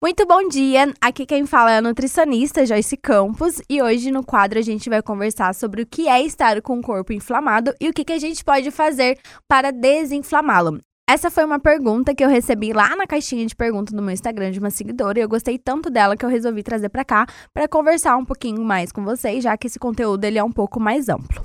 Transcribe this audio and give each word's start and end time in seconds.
Muito 0.00 0.24
bom 0.24 0.46
dia! 0.46 0.94
Aqui 1.00 1.26
quem 1.26 1.44
fala 1.44 1.72
é 1.72 1.78
a 1.78 1.82
nutricionista 1.82 2.64
Joyce 2.64 2.96
Campos 2.96 3.60
e 3.68 3.82
hoje 3.82 4.12
no 4.12 4.24
quadro 4.24 4.56
a 4.56 4.62
gente 4.62 4.88
vai 4.88 5.02
conversar 5.02 5.52
sobre 5.56 5.82
o 5.82 5.86
que 5.86 6.06
é 6.06 6.22
estar 6.22 6.62
com 6.62 6.78
o 6.78 6.82
corpo 6.82 7.12
inflamado 7.12 7.74
e 7.80 7.88
o 7.88 7.92
que, 7.92 8.04
que 8.04 8.12
a 8.12 8.18
gente 8.18 8.44
pode 8.44 8.70
fazer 8.70 9.18
para 9.48 9.72
desinflamá-lo. 9.72 10.78
Essa 11.10 11.32
foi 11.32 11.44
uma 11.44 11.58
pergunta 11.58 12.14
que 12.14 12.24
eu 12.24 12.28
recebi 12.28 12.72
lá 12.72 12.94
na 12.94 13.08
caixinha 13.08 13.44
de 13.44 13.56
perguntas 13.56 13.92
do 13.92 14.00
meu 14.00 14.12
Instagram 14.12 14.52
de 14.52 14.60
uma 14.60 14.70
seguidora 14.70 15.18
e 15.18 15.22
eu 15.22 15.28
gostei 15.28 15.58
tanto 15.58 15.90
dela 15.90 16.16
que 16.16 16.24
eu 16.24 16.30
resolvi 16.30 16.62
trazer 16.62 16.90
para 16.90 17.04
cá 17.04 17.26
para 17.52 17.66
conversar 17.66 18.16
um 18.16 18.24
pouquinho 18.24 18.62
mais 18.62 18.92
com 18.92 19.04
vocês, 19.04 19.42
já 19.42 19.56
que 19.58 19.66
esse 19.66 19.80
conteúdo 19.80 20.22
ele 20.24 20.38
é 20.38 20.44
um 20.44 20.52
pouco 20.52 20.78
mais 20.78 21.08
amplo. 21.08 21.44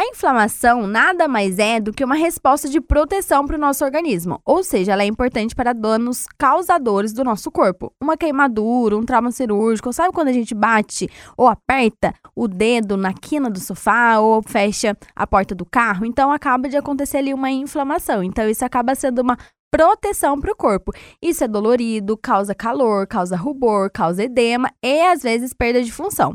A 0.00 0.06
inflamação 0.06 0.86
nada 0.86 1.28
mais 1.28 1.58
é 1.58 1.78
do 1.78 1.92
que 1.92 2.02
uma 2.02 2.14
resposta 2.14 2.70
de 2.70 2.80
proteção 2.80 3.46
para 3.46 3.56
o 3.56 3.60
nosso 3.60 3.84
organismo, 3.84 4.40
ou 4.46 4.64
seja, 4.64 4.92
ela 4.92 5.02
é 5.02 5.06
importante 5.06 5.54
para 5.54 5.74
danos 5.74 6.24
causadores 6.38 7.12
do 7.12 7.22
nosso 7.22 7.50
corpo. 7.50 7.92
Uma 8.00 8.16
queimadura, 8.16 8.96
um 8.96 9.04
trauma 9.04 9.30
cirúrgico, 9.30 9.92
sabe 9.92 10.14
quando 10.14 10.28
a 10.28 10.32
gente 10.32 10.54
bate 10.54 11.06
ou 11.36 11.48
aperta 11.48 12.14
o 12.34 12.48
dedo 12.48 12.96
na 12.96 13.12
quina 13.12 13.50
do 13.50 13.60
sofá 13.60 14.18
ou 14.20 14.42
fecha 14.42 14.96
a 15.14 15.26
porta 15.26 15.54
do 15.54 15.66
carro? 15.66 16.06
Então 16.06 16.32
acaba 16.32 16.66
de 16.66 16.78
acontecer 16.78 17.18
ali 17.18 17.34
uma 17.34 17.50
inflamação. 17.50 18.24
Então 18.24 18.48
isso 18.48 18.64
acaba 18.64 18.94
sendo 18.94 19.20
uma 19.20 19.36
proteção 19.70 20.40
para 20.40 20.52
o 20.52 20.56
corpo. 20.56 20.92
Isso 21.22 21.44
é 21.44 21.48
dolorido, 21.48 22.16
causa 22.16 22.54
calor, 22.54 23.06
causa 23.06 23.36
rubor, 23.36 23.90
causa 23.90 24.24
edema 24.24 24.70
e 24.82 25.02
às 25.02 25.22
vezes 25.22 25.54
perda 25.54 25.82
de 25.82 25.92
função. 25.92 26.34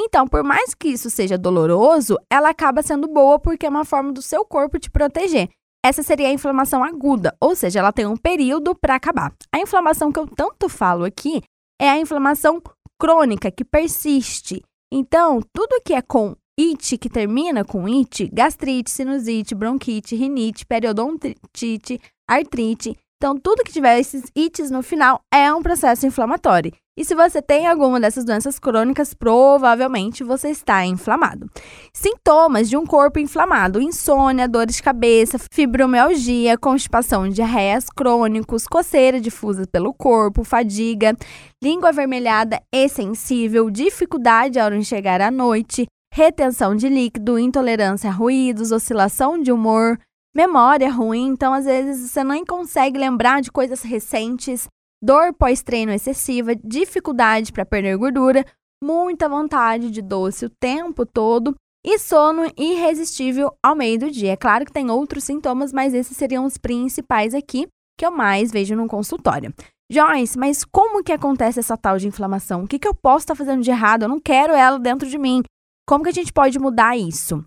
Então, 0.00 0.26
por 0.26 0.42
mais 0.42 0.74
que 0.74 0.88
isso 0.88 1.10
seja 1.10 1.36
doloroso, 1.36 2.16
ela 2.32 2.48
acaba 2.48 2.82
sendo 2.82 3.06
boa 3.06 3.38
porque 3.38 3.66
é 3.66 3.68
uma 3.68 3.84
forma 3.84 4.12
do 4.12 4.22
seu 4.22 4.44
corpo 4.44 4.78
te 4.78 4.90
proteger. 4.90 5.48
Essa 5.84 6.02
seria 6.02 6.28
a 6.28 6.32
inflamação 6.32 6.84
aguda, 6.84 7.34
ou 7.40 7.54
seja, 7.54 7.80
ela 7.80 7.92
tem 7.92 8.06
um 8.06 8.16
período 8.16 8.74
para 8.74 8.94
acabar. 8.94 9.32
A 9.52 9.58
inflamação 9.58 10.12
que 10.12 10.18
eu 10.18 10.26
tanto 10.26 10.68
falo 10.68 11.04
aqui 11.04 11.42
é 11.80 11.88
a 11.88 11.98
inflamação 11.98 12.62
crônica, 12.98 13.50
que 13.50 13.64
persiste. 13.64 14.62
Então, 14.92 15.40
tudo 15.54 15.80
que 15.84 15.94
é 15.94 16.02
com 16.02 16.34
it, 16.60 16.98
que 16.98 17.08
termina 17.08 17.64
com 17.64 17.86
it, 17.86 18.28
gastrite, 18.32 18.90
sinusite, 18.90 19.54
bronquite, 19.54 20.16
rinite, 20.16 20.66
periodontite, 20.66 22.00
artrite. 22.28 22.96
Então, 23.16 23.36
tudo 23.36 23.62
que 23.62 23.72
tiver 23.72 23.98
esses 23.98 24.24
ites 24.34 24.70
no 24.70 24.82
final 24.82 25.20
é 25.32 25.52
um 25.52 25.62
processo 25.62 26.06
inflamatório. 26.06 26.72
E 26.96 27.04
se 27.04 27.14
você 27.14 27.40
tem 27.40 27.66
alguma 27.66 28.00
dessas 28.00 28.24
doenças 28.24 28.58
crônicas, 28.58 29.14
provavelmente 29.14 30.24
você 30.24 30.48
está 30.50 30.84
inflamado. 30.84 31.50
Sintomas 31.94 32.68
de 32.68 32.76
um 32.76 32.84
corpo 32.84 33.18
inflamado: 33.18 33.80
insônia, 33.80 34.48
dores 34.48 34.76
de 34.76 34.82
cabeça, 34.82 35.38
fibromialgia, 35.52 36.58
constipação, 36.58 37.28
diarreias 37.28 37.88
crônicos, 37.88 38.66
coceira 38.66 39.20
difusa 39.20 39.66
pelo 39.66 39.94
corpo, 39.94 40.44
fadiga, 40.44 41.16
língua 41.62 41.90
avermelhada 41.90 42.60
e 42.70 42.88
sensível, 42.88 43.70
dificuldade 43.70 44.58
ao 44.58 44.72
enxergar 44.74 45.20
à 45.20 45.30
noite, 45.30 45.86
retenção 46.12 46.74
de 46.74 46.88
líquido, 46.88 47.38
intolerância 47.38 48.10
a 48.10 48.12
ruídos, 48.12 48.72
oscilação 48.72 49.40
de 49.40 49.52
humor, 49.52 49.98
memória 50.34 50.90
ruim, 50.90 51.28
então 51.28 51.52
às 51.52 51.64
vezes 51.64 52.10
você 52.10 52.24
nem 52.24 52.44
consegue 52.44 52.98
lembrar 52.98 53.40
de 53.40 53.50
coisas 53.50 53.82
recentes, 53.82 54.68
dor 55.02 55.32
pós-treino 55.32 55.92
excessiva, 55.92 56.54
dificuldade 56.54 57.52
para 57.52 57.64
perder 57.64 57.96
gordura, 57.96 58.44
muita 58.82 59.28
vontade 59.28 59.90
de 59.90 60.02
doce 60.02 60.46
o 60.46 60.50
tempo 60.50 61.06
todo 61.06 61.54
e 61.84 61.98
sono 61.98 62.50
irresistível 62.58 63.52
ao 63.64 63.74
meio 63.74 63.98
do 63.98 64.10
dia. 64.10 64.32
É 64.32 64.36
claro 64.36 64.64
que 64.64 64.72
tem 64.72 64.90
outros 64.90 65.24
sintomas, 65.24 65.72
mas 65.72 65.94
esses 65.94 66.16
seriam 66.16 66.44
os 66.44 66.58
principais 66.58 67.34
aqui 67.34 67.66
que 67.98 68.04
eu 68.04 68.10
mais 68.10 68.50
vejo 68.50 68.74
no 68.74 68.86
consultório. 68.86 69.52
Joyce, 69.90 70.38
mas 70.38 70.64
como 70.64 71.02
que 71.02 71.12
acontece 71.12 71.58
essa 71.58 71.76
tal 71.76 71.98
de 71.98 72.06
inflamação? 72.06 72.62
O 72.62 72.68
que, 72.68 72.78
que 72.78 72.86
eu 72.86 72.94
posso 72.94 73.24
estar 73.24 73.34
tá 73.34 73.38
fazendo 73.38 73.62
de 73.62 73.70
errado? 73.70 74.02
Eu 74.02 74.08
não 74.08 74.20
quero 74.20 74.54
ela 74.54 74.78
dentro 74.78 75.08
de 75.08 75.18
mim. 75.18 75.42
Como 75.90 76.04
que 76.04 76.10
a 76.10 76.12
gente 76.12 76.32
pode 76.32 76.56
mudar 76.56 76.96
isso? 76.96 77.44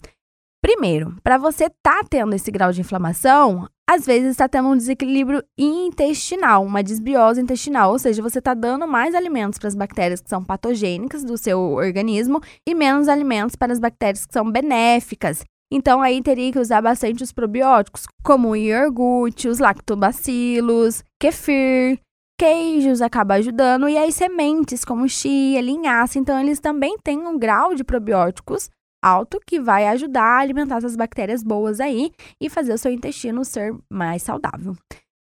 Primeiro, 0.61 1.15
para 1.23 1.37
você 1.37 1.67
estar 1.67 2.01
tá 2.01 2.03
tendo 2.03 2.35
esse 2.35 2.51
grau 2.51 2.73
de 2.73 2.81
inflamação, 2.81 3.69
às 3.89 4.05
vezes 4.05 4.31
está 4.31 4.49
tendo 4.49 4.67
um 4.67 4.75
desequilíbrio 4.75 5.41
intestinal, 5.57 6.65
uma 6.65 6.83
desbiose 6.83 7.39
intestinal, 7.39 7.93
ou 7.93 7.97
seja, 7.97 8.21
você 8.21 8.39
está 8.39 8.53
dando 8.53 8.85
mais 8.85 9.15
alimentos 9.15 9.57
para 9.57 9.69
as 9.69 9.75
bactérias 9.75 10.19
que 10.19 10.29
são 10.29 10.43
patogênicas 10.43 11.23
do 11.23 11.37
seu 11.37 11.57
organismo 11.57 12.41
e 12.67 12.75
menos 12.75 13.07
alimentos 13.07 13.55
para 13.55 13.71
as 13.71 13.79
bactérias 13.79 14.25
que 14.25 14.33
são 14.33 14.51
benéficas. 14.51 15.45
Então 15.71 16.01
aí 16.01 16.21
teria 16.21 16.51
que 16.51 16.59
usar 16.59 16.81
bastante 16.81 17.23
os 17.23 17.31
probióticos, 17.31 18.07
como 18.21 18.49
o 18.49 18.55
iogurte, 18.57 19.47
os 19.47 19.59
lactobacilos, 19.59 21.01
kefir, 21.17 21.97
queijos 22.43 23.01
acaba 23.01 23.35
ajudando 23.35 23.87
e 23.87 23.97
as 23.97 24.15
sementes 24.15 24.83
como 24.83 25.07
chia, 25.07 25.61
linhaça, 25.61 26.19
então 26.19 26.37
eles 26.37 26.59
também 26.59 26.97
têm 27.01 27.25
um 27.25 27.39
grau 27.39 27.73
de 27.73 27.85
probióticos 27.85 28.69
alto 29.01 29.39
que 29.47 29.61
vai 29.61 29.87
ajudar 29.87 30.25
a 30.25 30.39
alimentar 30.39 30.75
essas 30.79 30.97
bactérias 30.97 31.41
boas 31.41 31.79
aí 31.79 32.11
e 32.41 32.49
fazer 32.49 32.73
o 32.73 32.77
seu 32.77 32.91
intestino 32.91 33.45
ser 33.45 33.73
mais 33.89 34.23
saudável. 34.23 34.75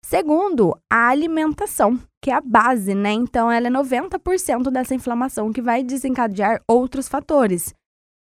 Segundo, 0.05 0.77
a 0.91 1.09
alimentação, 1.09 1.99
que 2.23 2.29
é 2.29 2.35
a 2.35 2.41
base, 2.41 2.93
né? 2.93 3.13
Então, 3.13 3.51
ela 3.51 3.67
é 3.67 3.71
90% 3.71 4.69
dessa 4.69 4.93
inflamação 4.93 5.51
que 5.51 5.61
vai 5.61 5.81
desencadear 5.81 6.61
outros 6.67 7.07
fatores. 7.07 7.73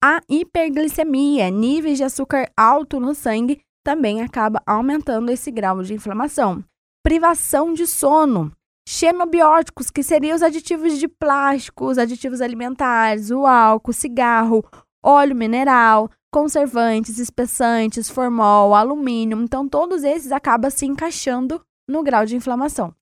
A 0.03 0.21
hiperglicemia, 0.27 1.51
níveis 1.51 1.99
de 1.99 2.03
açúcar 2.03 2.49
alto 2.57 2.99
no 2.99 3.13
sangue, 3.13 3.59
também 3.85 4.23
acaba 4.23 4.59
aumentando 4.65 5.31
esse 5.31 5.51
grau 5.51 5.83
de 5.83 5.93
inflamação. 5.93 6.63
Privação 7.03 7.73
de 7.73 7.85
sono, 7.87 8.51
xenobióticos, 8.87 9.91
que 9.91 10.01
seriam 10.01 10.33
os 10.33 10.41
aditivos 10.41 10.97
de 10.97 11.09
plástico, 11.09 11.87
os 11.87 11.97
aditivos 11.97 12.39
alimentares, 12.39 13.31
o 13.31 13.45
álcool, 13.45 13.91
cigarro, 13.91 14.63
óleo 15.03 15.35
mineral, 15.35 16.09
conservantes, 16.31 17.19
espessantes, 17.19 18.09
formol, 18.09 18.73
alumínio. 18.73 19.41
Então, 19.41 19.67
todos 19.67 20.05
esses 20.05 20.31
acabam 20.31 20.71
se 20.71 20.85
encaixando 20.85 21.61
no 21.85 22.01
grau 22.01 22.25
de 22.25 22.37
inflamação. 22.37 22.95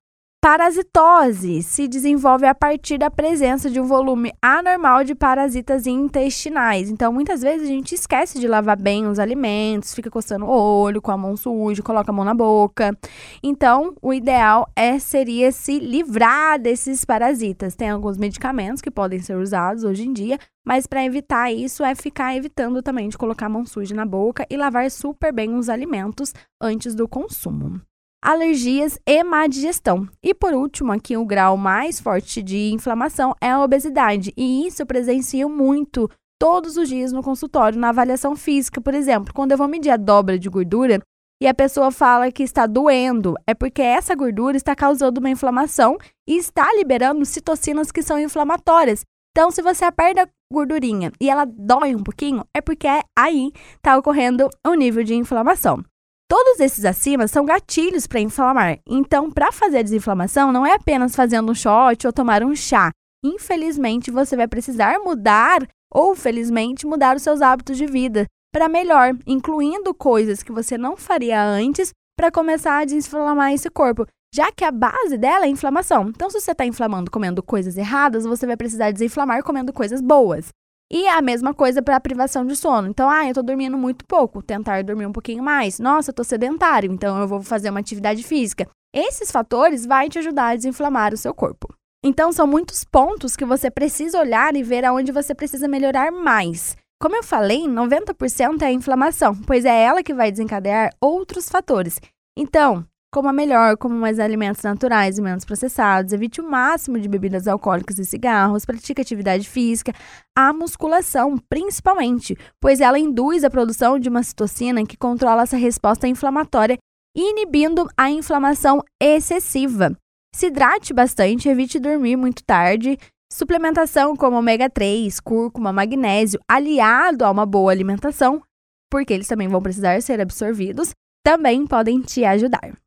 Parasitose 0.46 1.64
se 1.64 1.88
desenvolve 1.88 2.46
a 2.46 2.54
partir 2.54 3.00
da 3.00 3.10
presença 3.10 3.68
de 3.68 3.80
um 3.80 3.86
volume 3.88 4.32
anormal 4.40 5.04
de 5.04 5.16
parasitas 5.16 5.88
intestinais. 5.88 6.88
Então, 6.88 7.12
muitas 7.12 7.42
vezes 7.42 7.68
a 7.68 7.72
gente 7.72 7.96
esquece 7.96 8.40
de 8.40 8.48
lavar 8.48 8.80
bem 8.80 9.08
os 9.08 9.18
alimentos, 9.18 9.96
fica 9.96 10.12
coçando 10.12 10.46
o 10.46 10.50
olho 10.84 11.02
com 11.02 11.10
a 11.10 11.18
mão 11.18 11.36
suja, 11.36 11.82
coloca 11.82 12.12
a 12.12 12.14
mão 12.14 12.24
na 12.24 12.36
boca. 12.36 12.96
Então, 13.42 13.96
o 14.04 14.14
ideal 14.14 14.70
é 14.76 15.00
seria 15.00 15.52
se 15.52 15.80
livrar 15.80 16.62
desses 16.62 17.04
parasitas. 17.04 17.74
Tem 17.74 17.90
alguns 17.90 18.16
medicamentos 18.16 18.84
que 18.84 18.92
podem 18.92 19.20
ser 19.22 19.38
usados 19.38 19.84
hoje 19.84 20.08
em 20.08 20.14
dia, 20.14 20.38
mas 20.64 20.86
para 20.86 21.04
evitar 21.04 21.52
isso 21.52 21.84
é 21.84 21.96
ficar 21.96 22.36
evitando 22.36 22.84
também 22.84 23.10
de 23.10 23.18
colocar 23.18 23.48
a 23.48 23.50
mão 23.50 23.66
suja 23.66 23.96
na 23.96 24.06
boca 24.06 24.46
e 24.48 24.56
lavar 24.56 24.92
super 24.92 25.34
bem 25.34 25.56
os 25.56 25.70
alimentos 25.70 26.36
antes 26.62 26.94
do 26.94 27.08
consumo 27.08 27.82
alergias 28.26 28.98
e 29.06 29.24
má 29.24 29.46
digestão. 29.46 30.10
E 30.24 30.34
por 30.34 30.52
último, 30.52 30.92
aqui 30.92 31.16
o 31.16 31.24
grau 31.24 31.56
mais 31.56 32.00
forte 32.00 32.42
de 32.42 32.72
inflamação 32.74 33.36
é 33.40 33.52
a 33.52 33.64
obesidade, 33.64 34.34
e 34.36 34.66
isso 34.66 34.82
eu 34.82 34.86
presencio 34.88 35.48
muito 35.48 36.10
todos 36.42 36.76
os 36.76 36.90
dias 36.90 37.12
no 37.12 37.22
consultório, 37.22 37.80
na 37.80 37.90
avaliação 37.90 38.36
física, 38.36 38.82
por 38.82 38.96
exemplo, 38.96 39.34
quando 39.34 39.52
eu 39.52 39.58
vou 39.58 39.68
medir 39.68 39.92
a 39.92 39.98
dobra 39.98 40.40
de 40.40 40.50
gordura 40.50 41.00
e 41.42 41.48
a 41.48 41.54
pessoa 41.54 41.92
fala 41.92 42.32
que 42.32 42.44
está 42.44 42.66
doendo, 42.66 43.36
é 43.46 43.54
porque 43.54 43.82
essa 43.82 44.16
gordura 44.16 44.58
está 44.58 44.76
causando 44.76 45.20
uma 45.20 45.30
inflamação 45.30 45.98
e 46.28 46.38
está 46.38 46.74
liberando 46.74 47.26
citocinas 47.26 47.92
que 47.92 48.02
são 48.02 48.18
inflamatórias. 48.18 49.04
Então, 49.32 49.52
se 49.52 49.62
você 49.62 49.86
aperta 49.86 50.24
a 50.24 50.28
gordurinha 50.52 51.12
e 51.22 51.30
ela 51.30 51.46
dói 51.46 51.94
um 51.94 52.02
pouquinho, 52.02 52.44
é 52.56 52.62
porque 52.62 52.88
aí 53.18 53.52
está 53.76 53.98
ocorrendo 53.98 54.50
um 54.66 54.74
nível 54.74 55.04
de 55.04 55.14
inflamação. 55.14 55.84
Todos 56.28 56.60
esses 56.60 56.86
acima 56.86 57.28
são 57.28 57.46
gatilhos 57.46 58.08
para 58.08 58.20
inflamar. 58.20 58.80
Então, 58.88 59.32
para 59.32 59.52
fazer 59.52 59.78
a 59.80 59.82
desinflamação, 59.84 60.52
não 60.52 60.66
é 60.66 60.74
apenas 60.74 61.16
fazendo 61.16 61.52
um 61.52 61.56
shot 61.56 62.06
ou 62.06 62.12
tomar 62.12 62.44
um 62.44 62.56
chá. 62.56 62.90
Infelizmente, 63.24 64.10
você 64.10 64.36
vai 64.36 64.48
precisar 64.48 65.00
mudar 65.00 65.68
ou 65.94 66.16
felizmente 66.16 66.88
mudar 66.88 67.16
os 67.16 67.22
seus 67.22 67.42
hábitos 67.42 67.78
de 67.78 67.86
vida 67.86 68.26
para 68.52 68.68
melhor, 68.68 69.16
incluindo 69.28 69.94
coisas 69.94 70.42
que 70.42 70.52
você 70.52 70.78
não 70.78 70.98
faria 70.98 71.44
antes 71.44 71.92
para 72.18 72.32
começar 72.32 72.80
a 72.80 72.86
desinflamar 72.86 73.54
esse 73.54 73.70
corpo, 73.70 74.08
já 74.34 74.52
que 74.52 74.64
a 74.64 74.72
base 74.72 75.18
dela 75.18 75.46
é 75.46 75.50
inflamação. 75.50 76.10
Então, 76.10 76.30
se 76.30 76.40
você 76.40 76.52
está 76.52 76.66
inflamando 76.66 77.12
comendo 77.12 77.44
coisas 77.44 77.78
erradas, 77.78 78.26
você 78.26 78.48
vai 78.48 78.58
precisar 78.58 78.92
desinflamar 78.92 79.44
comendo 79.44 79.72
coisas 79.72 80.02
boas. 80.02 80.48
E 80.92 81.08
a 81.08 81.22
mesma 81.22 81.54
coisa 81.54 81.82
para 81.82 81.96
a 81.96 82.00
privação 82.00 82.46
de 82.46 82.56
sono. 82.56 82.88
Então, 82.88 83.10
ah, 83.10 83.28
eu 83.28 83.34
tô 83.34 83.42
dormindo 83.42 83.78
muito 83.78 84.06
pouco, 84.06 84.44
tentar 84.44 84.84
dormir 84.84 85.06
um 85.06 85.12
pouquinho 85.12 85.44
mais. 85.44 85.80
Nossa, 85.80 86.12
eu 86.12 86.14
tô 86.14 86.24
sedentário, 86.24 86.92
então 86.92 87.20
eu 87.20 87.28
vou 87.28 87.42
fazer 87.42 87.70
uma 87.70 87.80
atividade 87.80 88.24
física. 88.24 88.68
Esses 88.94 89.32
fatores 89.32 89.86
vão 89.86 90.08
te 90.08 90.20
ajudar 90.20 90.50
a 90.50 90.56
desinflamar 90.56 91.14
o 91.14 91.18
seu 91.18 91.34
corpo. 91.34 91.74
Então, 92.04 92.32
são 92.32 92.46
muitos 92.46 92.84
pontos 92.84 93.36
que 93.36 93.44
você 93.44 93.72
precisa 93.72 94.20
olhar 94.20 94.56
e 94.56 94.62
ver 94.62 94.86
aonde 94.86 95.12
você 95.12 95.34
precisa 95.34 95.68
melhorar 95.68 96.12
mais. 96.12 96.78
Como 97.02 97.16
eu 97.16 97.24
falei, 97.24 97.62
90% 97.64 98.62
é 98.62 98.66
a 98.68 98.72
inflamação, 98.72 99.36
pois 99.36 99.66
é 99.66 99.84
ela 99.84 100.04
que 100.04 100.14
vai 100.14 100.32
desencadear 100.32 100.92
outros 101.02 101.50
fatores. 101.50 102.00
Então, 102.38 102.86
coma 103.16 103.32
melhor, 103.32 103.78
coma 103.78 103.96
mais 103.96 104.20
alimentos 104.20 104.62
naturais 104.62 105.18
e 105.18 105.22
menos 105.22 105.46
processados, 105.46 106.12
evite 106.12 106.42
o 106.42 106.52
máximo 106.52 107.00
de 107.00 107.08
bebidas 107.08 107.48
alcoólicas 107.48 107.98
e 107.98 108.04
cigarros, 108.04 108.66
pratique 108.66 109.00
atividade 109.00 109.48
física, 109.48 109.94
a 110.38 110.52
musculação, 110.52 111.38
principalmente, 111.48 112.38
pois 112.60 112.82
ela 112.82 113.00
induz 113.00 113.46
a 113.46 113.50
produção 113.50 113.98
de 113.98 114.10
uma 114.10 114.22
citocina 114.22 114.86
que 114.86 114.98
controla 114.98 115.44
essa 115.44 115.56
resposta 115.56 116.10
inflamatória, 116.10 116.78
inibindo 117.16 117.88
a 117.96 118.12
inflamação 118.12 118.84
excessiva. 119.02 119.96
Se 120.36 120.48
hidrate 120.48 120.94
bastante, 120.94 121.48
evite 121.48 121.80
dormir 121.80 122.18
muito 122.18 122.44
tarde. 122.44 122.98
Suplementação 123.32 124.14
como 124.18 124.36
ômega 124.36 124.70
3, 124.70 125.22
cúrcuma, 125.22 125.72
magnésio, 125.72 126.38
aliado 126.50 127.24
a 127.24 127.32
uma 127.32 127.46
boa 127.46 127.72
alimentação, 127.72 128.44
porque 128.92 129.14
eles 129.14 129.30
também 129.30 129.48
vão 129.48 129.62
precisar 129.62 130.02
ser 130.02 130.20
absorvidos, 130.20 130.92
também 131.24 131.66
podem 131.66 132.02
te 132.02 132.26
ajudar. 132.26 132.85